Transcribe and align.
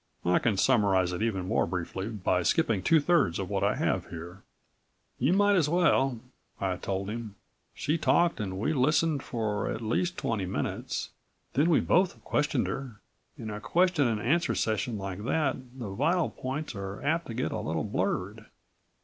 I 0.25 0.39
can 0.39 0.57
summarize 0.57 1.13
it 1.13 1.21
even 1.21 1.45
more 1.47 1.67
briefly 1.67 2.07
by 2.07 2.41
skipping 2.41 2.81
two 2.81 2.99
thirds 2.99 3.37
of 3.37 3.51
what 3.51 3.63
I 3.63 3.75
have 3.75 4.09
here." 4.09 4.41
"You 5.19 5.31
might 5.31 5.55
as 5.55 5.69
well," 5.69 6.19
I 6.59 6.77
told 6.77 7.07
him. 7.07 7.35
"She 7.75 7.99
talked 7.99 8.39
and 8.39 8.57
we 8.57 8.73
listened 8.73 9.21
for 9.21 9.69
at 9.69 9.79
least 9.79 10.17
twenty 10.17 10.47
minutes. 10.47 11.11
Then 11.53 11.69
we 11.69 11.81
both 11.81 12.19
questioned 12.23 12.65
her. 12.65 12.99
In 13.37 13.51
a 13.51 13.59
question 13.59 14.07
and 14.07 14.19
answer 14.19 14.55
session 14.55 14.97
like 14.97 15.23
that 15.23 15.57
the 15.77 15.91
vital 15.91 16.31
points 16.31 16.73
are 16.73 16.99
apt 17.03 17.27
to 17.27 17.35
get 17.35 17.51
a 17.51 17.59
little 17.59 17.83
blurred." 17.83 18.47